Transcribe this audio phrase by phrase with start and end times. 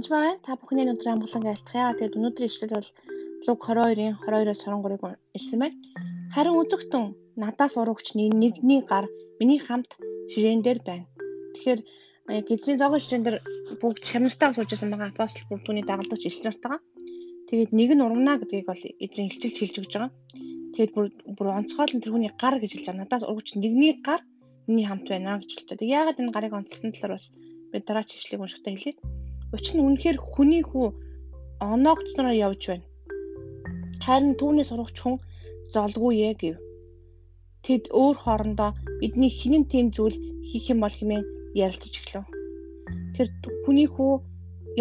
[0.00, 0.40] Янж байна.
[0.40, 1.92] Та бүхний өнөөдөр амгалан айлтгая.
[1.92, 2.88] Тэгээд өнөөдрийн ишлэл бол
[3.44, 5.02] Луг 22-ын 22-оос 23-ыг
[5.36, 5.76] ирсэн байна.
[6.32, 7.04] Харин үзэгтэн
[7.36, 9.04] надаас урагч нэгний гар
[9.36, 10.00] миний хамт
[10.32, 11.04] ширээн дээр байна.
[11.52, 11.80] Тэгэхээр
[12.32, 13.36] яг эзний зогон ширээн дээр
[13.76, 16.80] бүгд шамнартайгаа сууж байсан байгаа апостол бүр түүний дагалдагч элч нартайгаа.
[17.52, 20.12] Тэгээд нэг нь урагнаа гэдгийг бол эзэн илчилж хэлж өгч байгаа.
[20.80, 21.06] Тэгээд бүр
[21.36, 23.02] бүр онцгойлон тэр хүний гар гэж хэлж байгаа.
[23.04, 24.24] Надаас урагч нэгний гар
[24.64, 25.76] миний хамт байна гэж хэлж байгаа.
[25.76, 27.26] Тэгээд яагаад энэ гарыг онцлсан талаар бас
[27.68, 28.96] би дараач ишлэгийг уншихтаа хэлье.
[29.54, 30.86] Учир нь үнэхээр хүний хүү
[31.60, 32.86] оноогцнороо явж байна.
[34.04, 35.16] Харин түүний сурагч хүн
[35.74, 36.56] золгүй ээ гэв.
[37.66, 40.16] Тэд өөр хоорондоо бидний хинэн тийм зүйл
[40.48, 41.24] хийх юм бол хэмээн
[41.66, 42.24] ярилцаж эхлэв.
[43.14, 43.26] Тэр
[43.66, 44.12] хүний хүү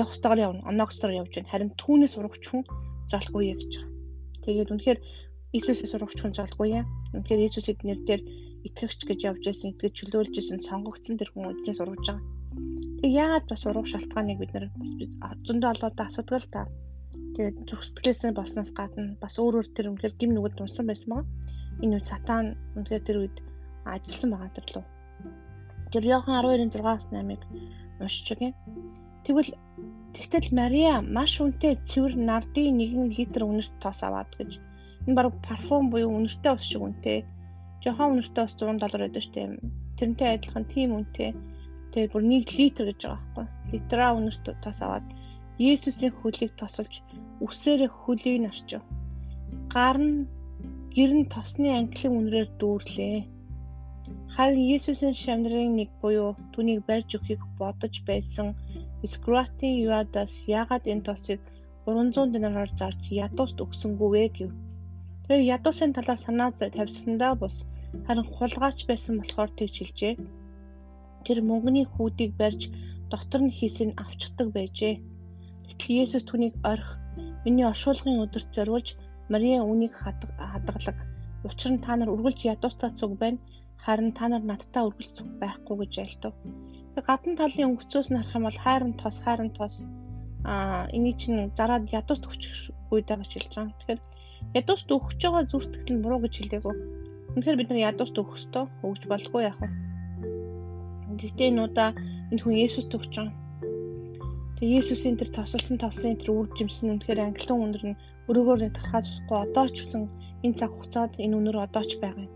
[0.02, 0.68] явах ёстойгоор явна.
[0.70, 1.52] Оноогцноор явж байна.
[1.52, 2.64] Харин түүний сурагч хүн
[3.12, 3.92] золгүй ээ гэж байгаа.
[4.46, 5.00] Тэгээд үнэхээр
[5.58, 6.86] Иесусийн сурагч хүн золгүй ээ.
[7.18, 8.22] Үнэхээр Иесусийг нэр дээр
[8.68, 12.39] итгэгч гэж явж байсан, итгэж чөлөөлж байсан сонгогдсон тэр хүн эзэн сургаж байгаа.
[13.00, 14.92] Яагаад бас урах шалтгааныг бид бас
[15.48, 16.62] зөндөө олоодаа асуудаг л та.
[17.36, 21.28] Тэгээд зүрх сэтгэлээсээ болсноос гадна бас өөр өөр тэр үнээр гим нүгэл дунсан байсан байгаа.
[21.84, 23.36] Энэ үед сатан үнээр тэр үед
[23.88, 24.86] ажилласан байгаа тэр лөө.
[25.92, 27.42] Тэр Иохан 12-ын 6-аас 8-ыг
[28.04, 28.52] уншиж өгье.
[29.24, 29.52] Тэгвэл
[30.16, 34.60] тэгтэл Мария маш үнэтэй цэвэр нардын 1 литр үнэрт тоос аваад гэж.
[35.08, 37.24] Энэ баг парфюм буюу үнэртэй ус шиг үнэтэй.
[37.80, 39.48] Жохон үнэртэй ус 100 доллар байдаг шүү дээ.
[39.98, 41.32] Тэрнтэй адилхан тийм үнэтэй
[41.92, 43.46] Тэгээд бүр 1 литр гэж байгаа байхгүй.
[43.72, 45.06] Литра өнөрт тас аваад
[45.60, 46.94] Есүсийн хөлийг тосолж
[47.46, 48.84] үсээрээ хөлийг нарчив.
[49.74, 50.28] Гар нь
[50.96, 53.18] гэр нь тосны англин үнрээр дүүрлээ.
[54.36, 58.48] Харин Есүсийн шамдрын нэг буюу түүнийг барьж өгөхийг бодож байсан
[59.12, 61.40] Скратийн Юадас яагаад энэ тосыг
[61.86, 64.52] 300 динараар зарж ядууст өгсөнгүй вэ гэв.
[65.26, 67.56] Тэр ядуусын талаар санаа тавьсандаа бус
[68.06, 70.14] харин хулгайч байсан болохоор тэгж хэлжээ
[71.26, 72.62] тэр мөнгөний хүүдийг барьж
[73.12, 74.96] дотор нь хийсийг авчдаг байжээ.
[75.68, 76.94] Гэтэл Есүс түүнийг орхи
[77.46, 78.88] миний оршуулгын өдөрт зориулж
[79.32, 80.98] Мария үүнийг хадгалаг.
[81.48, 83.40] Учир нь та нар үргэлж ядуутаа цуг байна.
[83.84, 86.34] Харин та нар надтай үргэлж цуг байхгүй гэж айлтав.
[87.08, 89.76] Гадна талын өнгөцөөс нь харах юм бол хайрын тос, хайрын тос
[90.44, 93.78] аа энийг чинь зараад ядуут өгчихгүй даа гэж хэлж байгаа.
[93.80, 94.02] Тэгэхээр
[94.60, 96.76] ядуут өгч байгаа зүртгэл нь буруу гэж хэлээгөө.
[97.36, 98.66] Үнэхээр бид нар ядуут өгөх ёстой.
[98.84, 99.89] Өгж болохгүй яах вэ?
[101.20, 101.90] Гэхдээ энэ удаа
[102.32, 103.36] энэ хүн Есүс төгч байгаа.
[104.58, 108.00] Тэгээ Есүсийн тэр тосолсон тосын тэр үр жимсэн үнэхээр англиун өнөр нь
[108.30, 110.04] өрөөгөөр нь тархаж усахгүй одоо ч гэсэн
[110.46, 112.34] энэ цаг хугацаанд энэ өнөр одоо ч байгаа юм.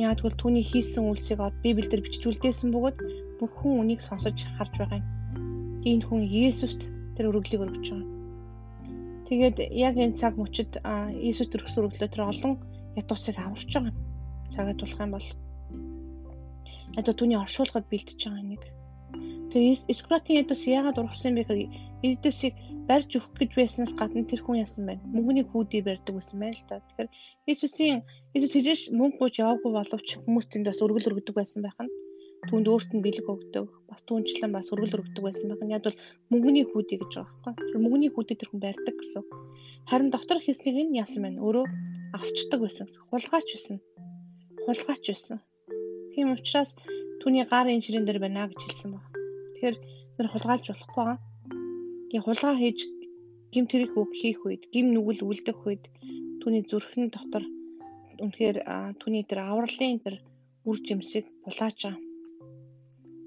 [0.00, 2.98] Яг тэгвэл түүний хийсэн үйлсийг Библиэлд бичүүлдээсэн бөгөөд
[3.38, 5.08] бүх хүн үнийг сонсож харж байгаа юм.
[5.90, 6.80] Энэ хүн Есүст
[7.14, 8.12] тэр өргөлийг өргөж байгаа.
[9.28, 10.72] Тэгээд яг энэ цаг мөчид
[11.26, 12.52] Иесус төрөхс өргөлөө тэр олон
[13.00, 13.94] ятуусыг аварч байгаа.
[14.52, 15.28] Цагаа тулах юм бол
[17.00, 18.62] одоо түүний оршуулгад бэлтэж байгаа нэг.
[19.54, 21.70] Тэгээ Скратийн ядус яагаад ургасан бэ гэхээр
[22.02, 22.54] Эдэсийг
[22.90, 25.06] барьж өгөх гэж байснаас гадна тэр хүн ясан байна.
[25.14, 26.82] Мөнгөний хүүдий барьдаг байсан байл та.
[26.84, 27.08] Тэгэхээр
[27.48, 27.98] Иесусийн
[28.34, 31.94] Иесус хийж мөнгө гуйж яваагүй боловч хүмүүс тэнд бас өргөл өргөдөг байсан байх нь.
[32.50, 33.68] Түүнд өөрт нь бэлэг өгдөг.
[33.88, 35.72] Бас түүнчлэн бас өргөл өргөдөг байсан байх нь.
[35.72, 35.96] Яг бол
[36.28, 37.68] мөнгөний хүүдий гэж байгаа байхгүй.
[37.72, 39.22] Тэр мөнгөний хүүдийг тэр хүн барьдаг гэсэн.
[39.88, 41.40] Харин доктор хийснийг нь яасан байна.
[41.40, 41.64] Өөрөө
[42.16, 43.04] авчдаг байсан гэсэн.
[43.08, 43.76] Хулгайч байсан.
[44.66, 45.38] Хулгайч байсан.
[46.14, 46.78] Тийм учраас
[47.20, 49.04] түүний гарын ширээн дээр байна гэж хэлсэн баг.
[49.58, 49.76] Тэгэхээр
[50.14, 51.18] тэр хулгайлж болохгүй байгаа.
[52.08, 52.80] Тэгээ хулгай хийж
[53.50, 55.84] гим тэрийг үг хийх үед, гим нүгэл үлдэх үед
[56.38, 57.44] түүний зүрхэн дотор
[58.22, 58.62] үнэхээр
[59.02, 60.22] түүний тэр авралын тэр
[60.62, 61.98] үр жимсийг булааж байгаа.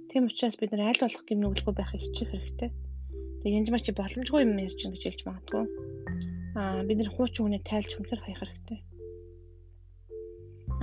[0.08, 2.72] Тийм учраас бид нар аль болох гим нүгэлгүй байхыг хичээх хэрэгтэй.
[3.44, 5.66] Тэгээ янз маш боломжгүй юм ярьж гэж хэлж магадгүй.
[6.56, 8.80] Аа бид нар хуучин хүнээ тайлж хүнхээр хаях хэрэгтэй.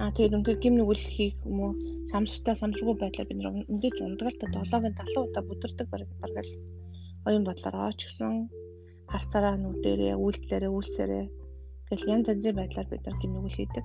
[0.00, 1.72] Аа тэгээд үнээр гим нүгэл хийх юм уу
[2.10, 3.50] самстай самсгүй байдлаар бид нэр
[4.30, 6.10] л та 7-гийн 70 удаа бүдэрдэг бараг
[6.46, 6.52] л
[7.26, 8.32] оюун бодлороо ч гэсэн
[9.12, 11.24] харцаараа нүдэрээ үйлдэлээрээ үйлсээрээ
[11.88, 13.84] гэл янз янзын байдлаар бид нар гим нүгэл хийдэг.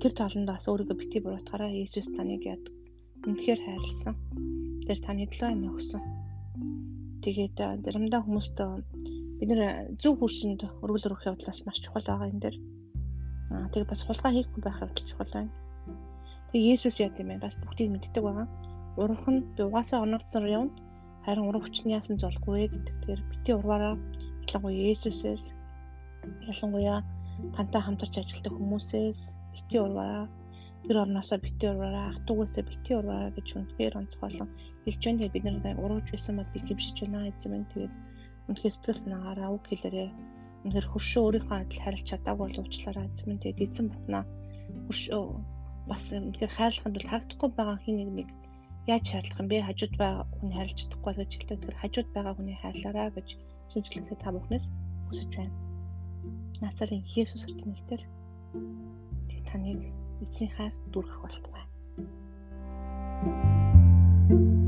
[0.00, 2.64] Тэр таланд бас өөрийгөө бити буруутгаараа Иесус таныг яд
[3.26, 4.14] үнэхээр хайрлсан.
[4.86, 6.02] Тэр таны төлөө юм өгсөн.
[7.24, 8.58] Тэгээд заримдаа хүмүүст
[9.38, 9.62] бид нэр
[10.02, 12.56] зөв хүрсэнд өргөл өрөх явдлаас маш чухал байгаа юм дээр
[13.54, 15.52] Аа тэгээ бас хулгай хийхгүй байх явдал чухал байна.
[16.50, 17.44] Тэгээ Есүс яа гэм бэ?
[17.44, 18.46] Бас бүгдийг мэддэг байгаа.
[19.00, 20.76] Урах нь угаасаа оногдсоор явна.
[21.24, 22.94] Харин урах хүчний яасан золгүй гэдэг.
[22.98, 23.94] Тэгэхээр бити урваараа
[24.46, 25.44] ялангуяа Есүсээс
[26.50, 26.98] ялангуяа
[27.54, 29.20] тантай хамтарч ажилладаг хүмүүсээс
[29.54, 30.26] бити урваараа
[30.84, 34.50] тэр орноосоо бити урваараа ах トゥ угаасаа бити урваараа гэж үнэхээр онцгойлон
[34.84, 35.18] хэлж байна.
[35.20, 37.94] Тэгээ бид нар урууж байсан бол би гимшиж байна эзэм энэ тэгээд
[38.48, 40.08] үнэхээр сэтгэл санаагаараа үг хэлээрээ
[40.64, 44.24] үнэхээр хөршөө өөрийнхөө адил харилж чадаагүй бол уучлаарай эзэн тэгээд эзэн батнаа
[44.86, 45.22] хөршөө
[45.90, 48.28] бас үнэхээр хайрлаханд бол харагдахгүй байгаа хин нэг нэг
[48.88, 49.66] яаж хайрлах юм бэ?
[49.68, 51.58] Хажууд байгаа хүний хайрлаж чадахгүй гэж хэлдэг.
[51.60, 53.28] Тэгэхээр хажууд байгаа хүний хайрлаарай гэж
[53.72, 54.66] шинжлэхээ та бүхнээс
[55.08, 55.54] хүсэж байна.
[56.64, 58.02] Назарын Есүс хүртэл нэрээр
[59.48, 59.80] таныг
[60.24, 61.64] эзэн хайр дүрхэх болтугай.
[64.28, 64.63] thank you